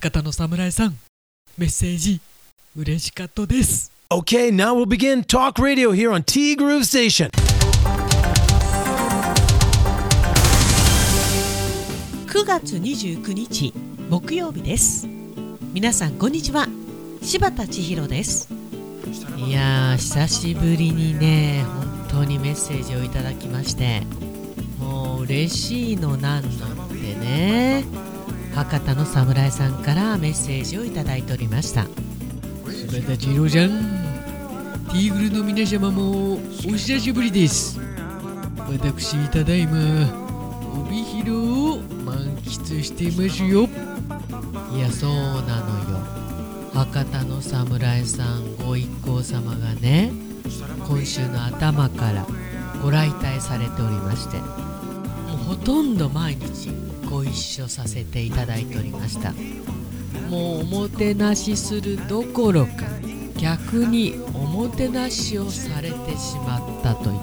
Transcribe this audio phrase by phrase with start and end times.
[0.00, 0.96] 博多の侍さん
[1.58, 2.22] メッセージ
[2.74, 3.92] 嬉しかったです。
[4.08, 7.28] Okay, now we'll begin Talk Radio here on T Groove Station.
[12.26, 13.74] 9月29日
[14.08, 15.06] 木曜日です。
[15.74, 16.66] 皆さんこんにちは。
[17.20, 18.48] 柴田千尋です。
[19.36, 21.62] いやー久しぶりにね
[22.08, 24.00] 本当にメッセージをいただきまして
[24.78, 28.09] もう嬉しいのなんのってね
[28.54, 31.86] 博多の侍さんからメッセージをいただいておりました。
[32.66, 33.70] 柴田千尋ちゃん
[34.90, 37.78] ティーグルの皆様もお久しぶりです。
[38.68, 39.78] 私ただいま
[40.88, 43.68] 帯広を満喫していますよ。
[44.74, 45.10] いやそう
[45.46, 45.98] なのよ。
[46.72, 50.12] 博多の侍さんご一行様がね
[50.88, 52.26] 今週の頭から
[52.82, 54.38] ご来隊されておりまして。
[54.38, 56.70] もうほとんど毎日
[57.10, 59.32] ご一緒させていただいておりました。
[60.30, 62.84] もうおもてなしするどころか
[63.36, 67.14] 逆におもてなしをされてしまったとい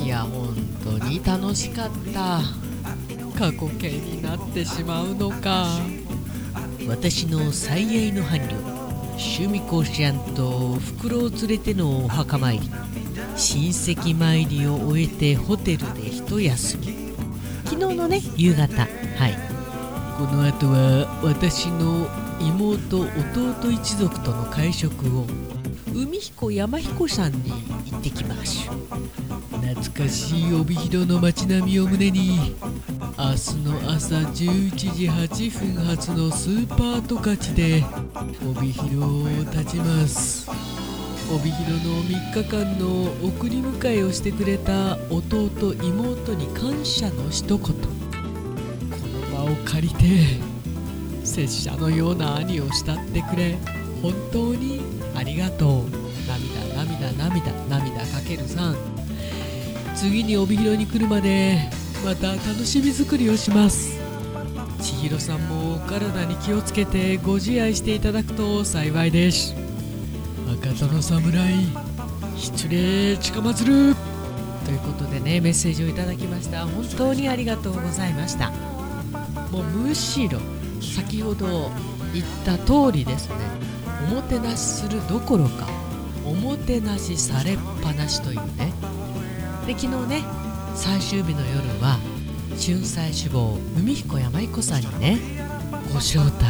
[0.00, 0.04] う。
[0.04, 2.40] いや本当に楽しかった。
[3.38, 5.66] 過去形になってしまうのか。
[6.88, 8.56] 私の最愛の伴侶
[9.10, 12.70] 趣味こしゃんと袋を連れてのお墓参り。
[13.36, 16.99] 親戚参りを終えてホテルで一休み。
[17.70, 18.82] 昨日のね夕方。
[18.82, 19.50] はい。
[20.18, 22.08] この後は私の
[22.40, 25.24] 妹弟一族との会食を
[25.94, 27.52] 海彦山彦さんに
[27.92, 28.68] 行ってきまし
[29.62, 32.56] 懐かしい帯広の街並みを胸に
[33.16, 37.84] 明日の朝11時8分発のスーパートカチで
[38.44, 40.49] 帯広を立ちます
[41.32, 47.58] 帯広の3日間の送り迎えをしてくれた弟妹に感謝の一言。
[47.58, 47.72] こ
[49.32, 50.40] の場を借りて
[51.22, 53.56] 拙者のような兄を慕ってくれ。
[54.02, 54.80] 本当に
[55.14, 55.84] ありがとう。
[56.26, 58.76] 涙涙涙涙かけるさん。
[59.94, 61.70] 次に帯広に来るまで
[62.04, 64.00] また楽しみ作りをします。
[64.80, 69.59] 千尋さんもお体に気をつけてご自愛していただくと幸いです。
[70.70, 71.66] 博多の侍
[72.36, 73.96] 失礼近まつる。
[74.64, 76.64] ということでねメッセージをいただきました。
[76.64, 78.50] 本当にありがとうございました。
[79.50, 80.38] もうむしろ
[80.80, 81.72] 先ほど
[82.14, 83.34] 言った通りですね。
[84.12, 85.66] おもてなしするどころか
[86.24, 88.72] おもてなしされっぱなしというね。
[89.66, 90.22] で昨日ね
[90.76, 91.98] 最終日の夜は
[92.50, 95.18] 春菜志望海彦山彦さんにね
[95.92, 96.44] ご招待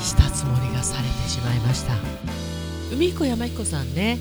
[0.00, 1.94] したつもりがされてしまいました。
[2.92, 4.18] 海彦山彦さんね。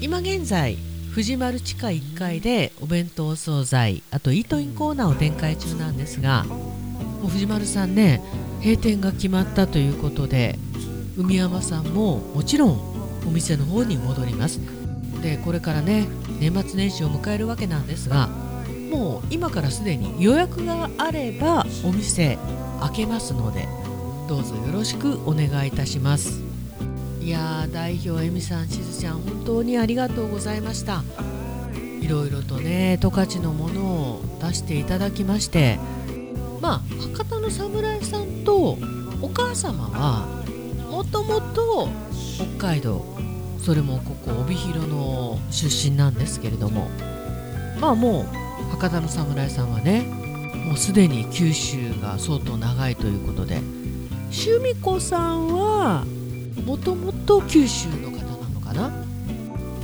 [0.00, 0.76] 今現在
[1.12, 8.22] 藤丸地下1階でお弁当惣菜あとイートインコーナーを展開中なんですがもう藤丸さんね
[8.62, 10.58] 閉店が決まったということで
[11.16, 12.78] 海山さんももちろん
[13.26, 14.60] お店の方に戻ります。
[15.22, 16.06] でこれからね
[16.38, 18.28] 年末年始を迎えるわけなんですが
[18.90, 22.38] もう今からすでに予約があればお店
[22.80, 23.66] 開けますので
[24.28, 26.45] どうぞよろしくお願いいたします。
[27.26, 31.02] いや代表えみさんしずちゃん本当にありがとうございました。
[32.00, 35.80] いろいろとね十勝のものを出していただきまして。
[36.60, 38.78] まあ博多の侍さんと
[39.20, 40.44] お母様は
[40.88, 41.88] もともと
[42.58, 43.04] 北海道
[43.58, 46.86] それもここ帯広の出身なんですけれども。
[47.80, 50.02] まあもう博多の侍さんはね
[50.64, 53.60] もうすでに九州が相当長いということで。
[54.26, 56.04] 趣味子さんは
[56.64, 58.90] もともと九州の方なのかな？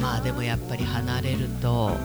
[0.01, 1.97] まあでもやっぱり離れると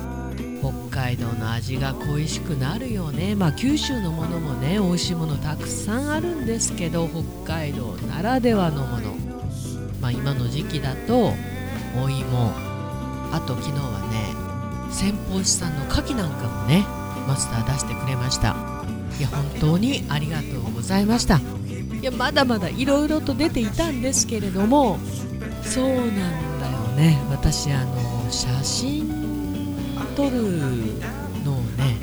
[0.61, 3.35] 北海道の味が恋しくなるよね。
[3.35, 9.16] まあ九州のものもね美味しいものたくさんあるんですけど北海道ならではのもの。
[10.00, 11.34] まあ今の時期だと
[11.99, 12.51] お芋。
[13.29, 16.85] あと昨日はね先方師さんの牡蠣なんかもね
[17.28, 18.55] マスター出してくれました。
[19.19, 21.39] いや本当にありがとうございました。
[22.02, 24.99] いやまだまだいろいろと出ていたんですけれども。
[25.64, 26.11] そうなん
[26.61, 27.20] だよね。
[27.29, 29.76] 私あの写真
[30.16, 30.41] 撮る
[31.44, 31.97] のをね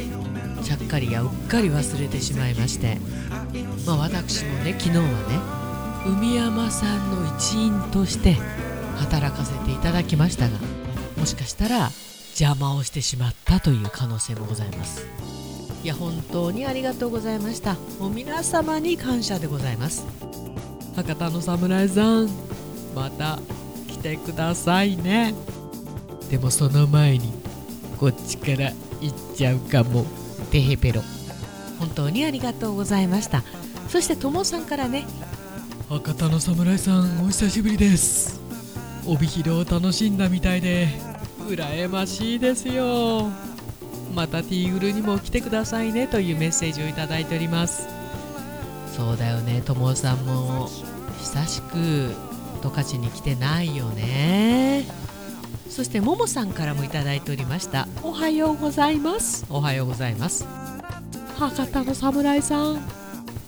[0.62, 2.98] ちゃっかりやうっかり忘れてしまいまして。
[3.86, 5.08] まあ私もね昨日はね
[6.06, 8.36] 海山さんの一員として
[8.96, 10.58] 働かせていただきましたが
[11.16, 11.90] もしかしたら
[12.38, 15.06] 邪魔をしてしまったという可能性もございます。
[15.84, 17.74] いや本当にありがとうございました。
[18.00, 20.06] もう皆様に感謝でございます。
[20.96, 22.28] 博多の侍さん
[22.94, 23.38] また
[23.86, 25.34] 来てくださいね。
[26.30, 27.30] でもその前に
[28.00, 28.72] こっちから
[29.02, 30.06] 行っちゃうかも。
[30.50, 31.02] テヘペロ。
[31.78, 33.42] 本当にありがとうございました。
[33.90, 35.04] そしてともさんからね。
[35.90, 38.40] 博多の侍さんお久しぶりです。
[39.06, 40.88] 帯広を楽しんだみたいで
[41.46, 43.30] 羨ましいですよ
[44.14, 47.88] またティーグルにも来てくださいねというメッセージをいただいております。
[48.96, 49.60] そうだよね。
[49.60, 50.68] ともさんも
[51.18, 52.14] 久しく
[52.62, 54.86] 十勝に来てないよね。
[55.68, 57.88] そしてももさんからもいただいておりました。
[58.02, 59.44] おはようございます。
[59.50, 60.46] おはようございます。
[61.36, 62.78] 博多の侍さん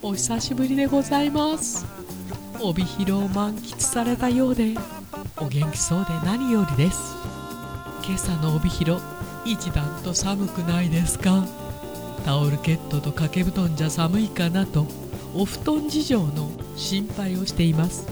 [0.03, 1.87] お久しぶりでございます。
[2.61, 4.75] 帯広を満喫されたようで
[5.37, 7.15] お元気そうで何よりです。
[8.05, 9.03] 今朝の帯広
[9.47, 11.47] 一段と寒くないですか？
[12.25, 14.87] タオルケットと掛け布団じゃ寒いかなと
[15.35, 18.07] お布団事情の心配をしています。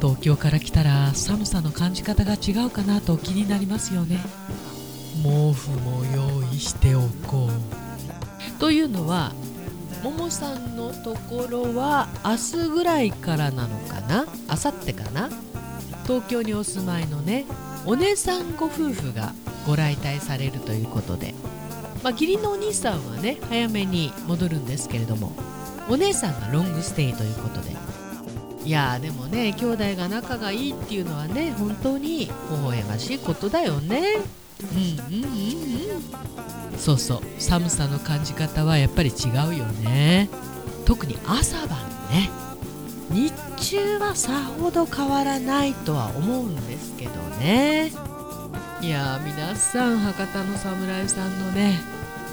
[0.00, 4.18] 東京から来たら寒さの感じ方が違うかなと気になりますよね。
[5.22, 7.50] 毛布も用意しておこう。
[8.58, 9.32] というのは
[10.02, 14.26] ももさんのところは明日ぐらいからなのかな？
[14.48, 15.28] 明後日かな？
[16.06, 17.44] 東京にお住まいのね
[17.86, 19.34] お姉さんご夫婦が
[19.66, 21.34] ご来隊されるということで、
[22.02, 25.32] まあ、義理のお兄さんはね早めに戻るんですけれども。
[25.88, 27.76] お姉さんがロングステイということで。
[28.64, 32.32] いやでもね兄弟が仲がいいっていうのはね本当に微
[32.64, 34.02] 笑ましいことだよね。
[34.60, 35.30] うんうんうん
[36.72, 36.78] うん。
[36.78, 37.20] そうそう。
[37.38, 40.28] 寒さの感じ方はやっぱり違うよね。
[40.84, 41.78] 特に朝晩
[42.10, 42.30] ね。
[43.10, 47.92] 日中はさほど変わらないとは思うんですけどね。
[48.82, 51.78] いや皆さん博多の侍さんのね、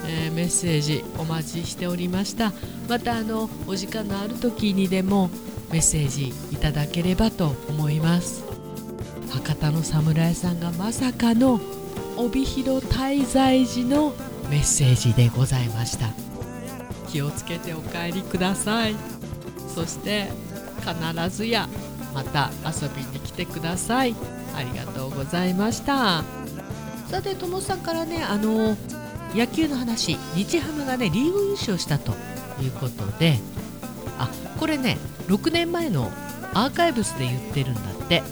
[0.07, 2.51] えー、メッセージお待ちしておりました。
[2.89, 5.29] またあのお時間のある時にでも
[5.71, 8.43] メッセージいただければと思います。
[9.29, 11.61] 博多の侍さんがまさかの
[12.17, 14.13] 帯広滞在時の
[14.49, 16.07] メッセージでございました。
[17.09, 18.95] 気をつけてお帰りください。
[19.67, 20.31] そして
[20.79, 21.69] 必ずや
[22.11, 24.15] また遊びに来てください。
[24.55, 26.38] ありがとうございました。
[27.09, 28.77] さてともさんからねあの
[29.33, 32.13] 野球の話日ハムがねリーグ優勝したと
[32.61, 33.39] いうことで
[34.17, 34.29] あ
[34.59, 34.97] これね
[35.27, 36.11] 6年前の
[36.53, 38.23] アーカイブスで言ってるんだって。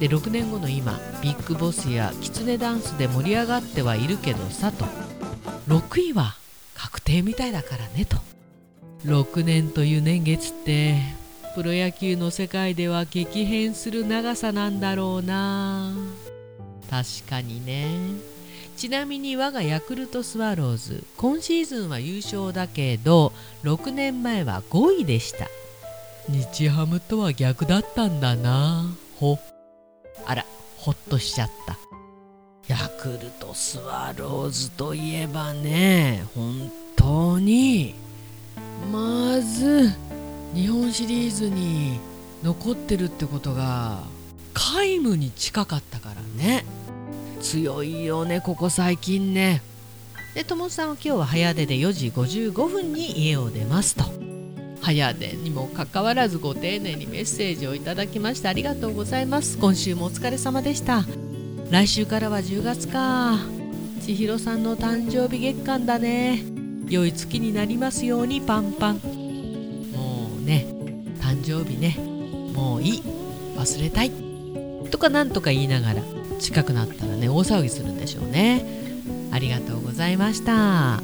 [0.00, 4.84] で6年後の今ビッグボスやキツネダンスで盛り上がってはいるけどさと。
[5.68, 6.34] 6位は
[6.74, 8.16] 確定みたいだからねと。
[9.04, 10.96] 6年という年月って
[11.54, 15.92] プロ野球の世界では激変する長さなんだろうな。
[16.92, 17.86] 確かにね。
[18.76, 23.32] ちなみに我がヤクルトスワローズ今シーズンは優勝だけど
[23.64, 25.48] 6年前は5位でした。
[26.28, 28.84] 日ハムとは逆だったんだな。
[29.16, 29.38] ほ。
[30.26, 30.44] あら
[30.76, 31.78] ほっとしちゃった。
[32.68, 37.94] ヤクルトスワローズといえばね本当に
[38.92, 39.90] まず
[40.54, 41.98] 日本シリーズに
[42.42, 44.02] 残ってるってことが
[44.52, 46.66] 皆無に近かったからね。
[47.42, 49.62] 強いよねここ最近ね。
[50.34, 54.04] で友さんは今日は早出で4時55分に家を出ますと。
[54.80, 59.58] 早出にもかかわらずご丁寧にメッセージをいただきましてありがとうございます。
[59.58, 61.04] 今週もお疲れ様でした。
[61.70, 63.38] 来週からは10月か。
[64.00, 66.42] 千尋さんの誕生日月間だね。
[66.88, 68.96] 良い月になりますようにパンパン。
[69.92, 70.66] もうね
[71.20, 71.96] 誕生日ね。
[72.54, 73.02] もういい。
[73.56, 74.12] 忘れたい。
[74.90, 76.02] とかなんとか言いながら。
[76.42, 78.66] 近くなったらね大騒ぎするんでしょうね。
[79.30, 81.00] ありがとうございました。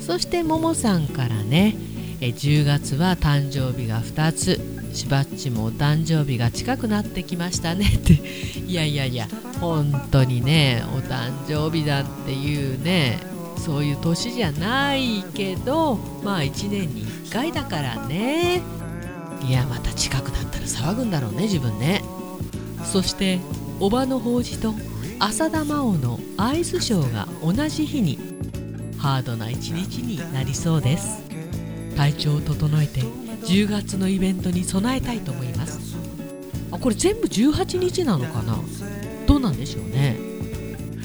[0.00, 1.76] そしてももさんからね
[2.20, 4.60] え10月は誕生日が2つ。
[4.92, 7.86] しばっちもお誕生日が近くなってきましたね。
[7.96, 8.20] って。
[8.66, 9.28] いやいやいや
[9.60, 13.18] 本当にねお誕生日だっていうね
[13.56, 18.60] そういう年じゃないけどまあ1年に1回だからね。
[19.48, 22.02] いやまた近くなったら騒ぐんだろうね自分ね。
[22.84, 23.38] そして
[23.82, 24.74] おばの法事と
[25.18, 28.16] 浅田真央のアイスショーが同じ日に
[28.96, 31.20] ハードな一日になりそうです。
[31.96, 35.96] 体調を整えて10月のイベントに備えたいと思います。
[36.70, 38.56] あこれ全部18日なのかな？
[39.26, 40.16] どうなんでしょうね。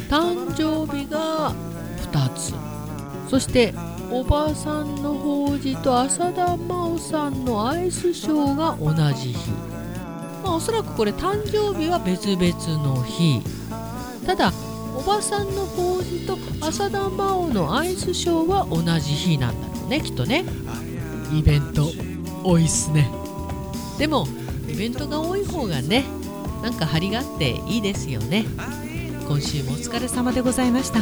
[0.07, 1.55] 誕生日が
[2.11, 2.53] 2つ。
[3.27, 3.73] そして
[4.11, 9.49] おばあさんの法事と浅田真央さんのアイスショーが同じ日、
[10.47, 13.41] まあ、おそらくこれ誕生日は別々の日。
[14.25, 14.53] ただ
[14.95, 20.45] おばさんの法事と浅田真央のアイスショーは同じ日なんだろうねきっとね。
[21.33, 21.89] イベント
[22.45, 23.11] 多いっすね。
[23.99, 24.25] でも
[24.69, 26.05] イベントが多い方がね
[26.63, 28.45] なんか張りがあっていいですよね。
[29.27, 31.01] 今週もお疲れ様でございました。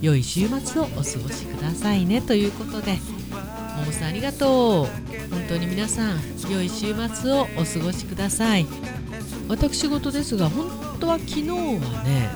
[0.00, 2.20] 良い週末をお過ごしくださいね。
[2.20, 2.98] ということで
[3.90, 4.86] もさんありがとう。
[5.30, 8.66] 本当に皆さん良い週末をお過ごしください。
[9.48, 11.56] 私事ですが本当は昨日は
[12.04, 12.30] ね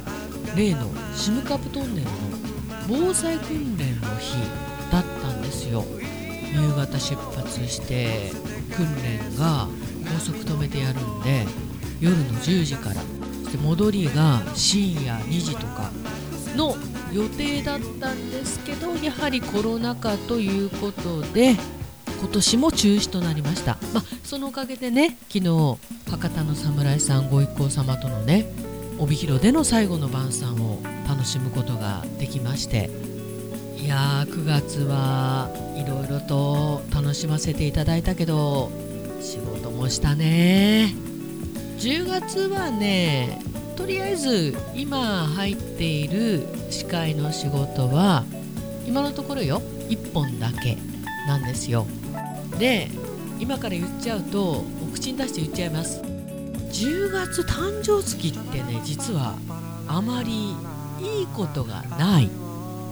[0.57, 2.11] 例のシムカプトンネルの
[2.89, 4.37] 防災訓練の日
[4.91, 5.85] だったんですよ。
[6.53, 8.33] 夕方出発して
[8.75, 9.69] 訓練が
[10.05, 11.47] 高速止めてやるんで
[12.01, 12.97] 夜の10時から。
[13.45, 15.93] そして戻りが深夜2時とか。
[16.57, 16.77] の
[17.13, 21.57] 予定だったんですけどやはりコロナ禍ということで
[22.21, 25.79] 今年も中止となりました、まあ、そのおかげでね昨日
[26.11, 28.51] 博多の侍さんご一行様とのね
[28.99, 32.91] 帯広での最後の晩餐を楽しむことができまして
[33.77, 38.71] いやー9月はいろいろと楽しませていただいたけど
[39.21, 40.95] 仕事もしたね。
[41.79, 43.39] 10月はね
[43.85, 48.25] とりあえず今入っている司会の仕事は
[48.87, 49.61] 今のところよ。
[49.91, 50.79] 1本だけ
[51.29, 51.87] なんですよ。
[52.59, 52.89] で
[53.39, 54.65] 今から言っちゃうとお
[54.95, 56.01] 口に出して言っちゃいます。
[56.01, 59.35] 10月誕生月ってね実は
[59.87, 62.31] あまりいいことがない。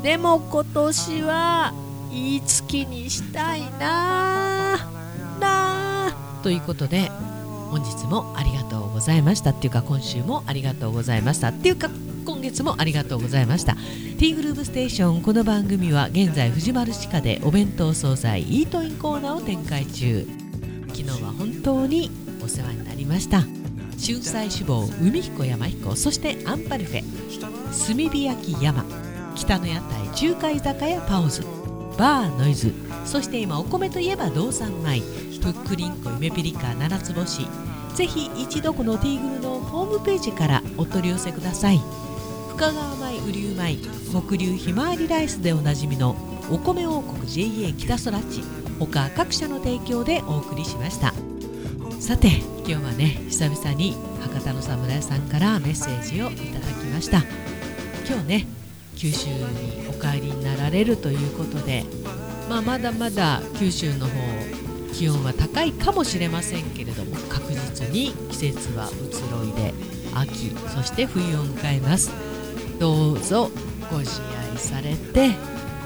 [0.02, 1.72] でも今年は
[2.10, 4.76] いい月にしたいな
[5.40, 7.08] なということで
[7.70, 8.71] 本日もありがとう。
[8.71, 8.71] ご
[9.02, 9.50] ざいました。
[9.50, 11.48] っていうか今週もありがとうございました。
[11.48, 11.90] っていうか
[12.24, 13.76] 今月もありがとうございました。
[14.18, 15.22] T グループステーション。
[15.22, 20.26] この番組は現在藤丸地下でお弁当惣菜イートインコーナーを展開中。
[20.88, 22.10] 昨日は本当に
[22.42, 23.40] お世話になりました。
[24.04, 27.02] 春菜志望海彦山彦そしてアンパルフェ。
[27.70, 28.84] 炭火焼き山。
[29.34, 31.42] 北の屋台中華居酒屋パオズ。
[31.98, 32.72] バーノイズ。
[33.04, 35.00] そして今お米といえば道産米。
[35.40, 37.48] プックリンコ夢ピリカ七つ星。
[37.94, 41.80] ぜひ一度このティーグルのホームページからお取り寄せください。
[42.50, 43.76] 深川米雨竜米
[44.10, 46.16] 北流ひまわりライスでおなじみの
[46.50, 48.42] お米王国 JA 北空地
[48.78, 51.12] 他各社の提供でお送りしました。
[52.00, 52.28] さて
[52.66, 57.22] 今日はね久々に博多の侍さんからメッセージをいただきました。
[58.08, 58.46] 今日ね
[58.96, 61.84] 九州にお帰りになられるということで、
[62.48, 64.12] まあ、まだまだ九州の方
[64.92, 67.16] 気温は高いかもしれませんけれども
[67.72, 69.72] 確実に季節は移ろいで
[70.14, 72.12] 秋そして冬を迎えます。
[72.78, 73.50] どうぞ
[73.90, 74.20] ご自
[74.52, 75.28] 愛されて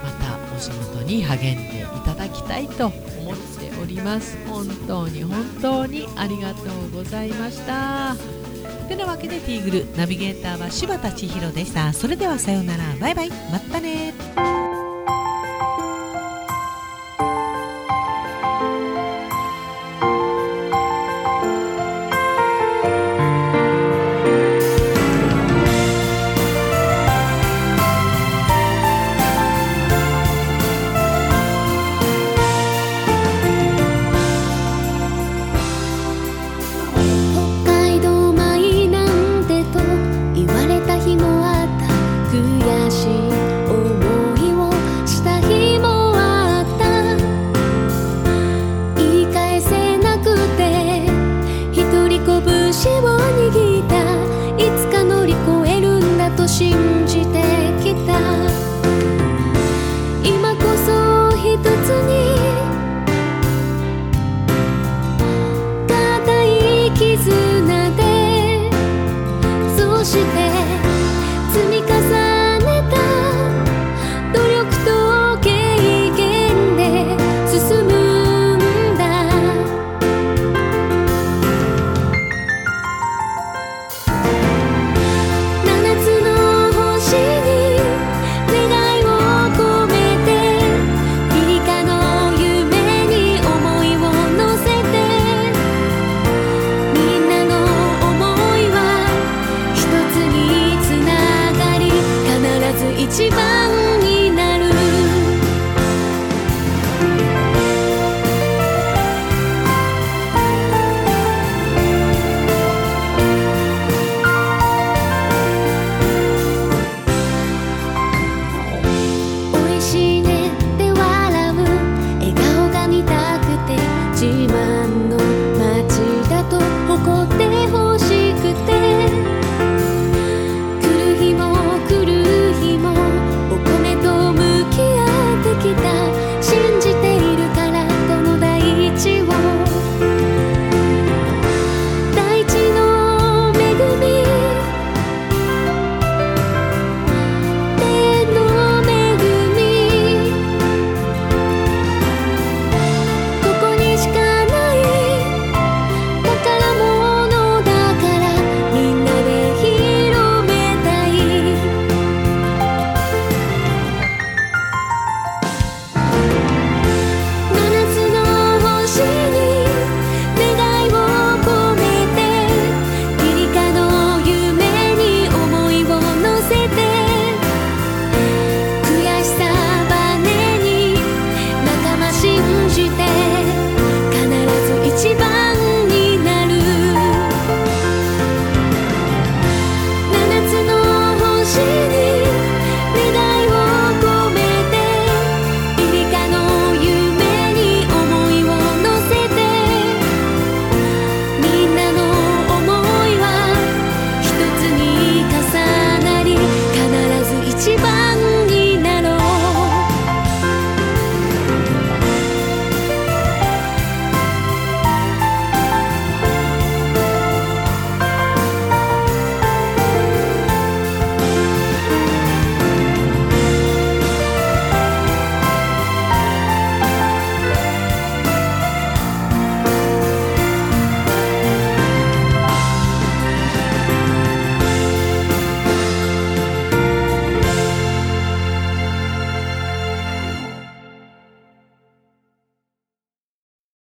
[0.03, 4.37] またお仕事に励んでいただきたいと思っております。
[4.49, 8.17] 本当に本当にありがとうございました。
[8.89, 11.93] てなわけでティーグルナビゲーターは柴田千尋でした。
[11.93, 12.85] それではさようなら。
[13.01, 13.31] バイバイ。
[13.51, 14.15] またね